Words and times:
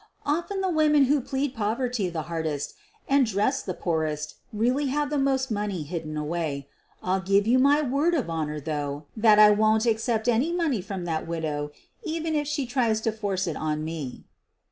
Often 0.25 0.61
the 0.61 0.69
women 0.71 1.03
who 1.05 1.21
plead 1.21 1.53
poverty 1.53 2.09
the 2.09 2.23
hardest 2.23 2.73
and 3.07 3.23
dress 3.23 3.61
the 3.61 3.75
poorest 3.75 4.33
really 4.51 4.87
have 4.87 5.11
the 5.11 5.19
most 5.19 5.51
money 5.51 5.83
hidden 5.83 6.17
away. 6.17 6.67
I'll 7.03 7.21
give 7.21 7.45
you 7.45 7.59
my 7.59 7.83
word 7.83 8.15
of 8.15 8.27
honor, 8.27 8.59
though, 8.59 9.05
that 9.15 9.37
I 9.37 9.51
won't 9.51 9.85
accept 9.85 10.27
any 10.27 10.51
money 10.53 10.81
from 10.81 11.05
that 11.05 11.27
widow 11.27 11.69
even 12.01 12.33
if 12.33 12.47
she 12.47 12.65
tries 12.65 12.99
to 13.01 13.11
force 13.11 13.45
it 13.45 13.55
on 13.55 13.83
me." 13.85 14.23